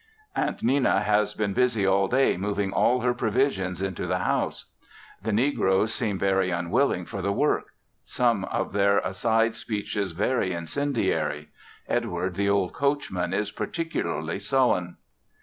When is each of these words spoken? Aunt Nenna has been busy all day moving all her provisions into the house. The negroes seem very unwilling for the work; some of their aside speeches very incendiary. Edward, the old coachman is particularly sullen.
Aunt 0.35 0.63
Nenna 0.63 1.01
has 1.03 1.35
been 1.35 1.53
busy 1.53 1.85
all 1.85 2.07
day 2.07 2.35
moving 2.35 2.73
all 2.73 3.01
her 3.01 3.13
provisions 3.13 3.83
into 3.83 4.07
the 4.07 4.17
house. 4.17 4.65
The 5.21 5.31
negroes 5.31 5.93
seem 5.93 6.17
very 6.17 6.49
unwilling 6.49 7.05
for 7.05 7.21
the 7.21 7.31
work; 7.31 7.67
some 8.03 8.43
of 8.45 8.73
their 8.73 8.97
aside 8.97 9.53
speeches 9.53 10.13
very 10.13 10.53
incendiary. 10.53 11.49
Edward, 11.87 12.33
the 12.33 12.49
old 12.49 12.73
coachman 12.73 13.31
is 13.31 13.51
particularly 13.51 14.39
sullen. 14.39 14.97